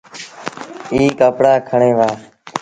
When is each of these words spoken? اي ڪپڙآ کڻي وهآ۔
اي 0.93 1.01
ڪپڙآ 1.19 1.53
کڻي 1.69 1.91
وهآ۔ 1.97 2.09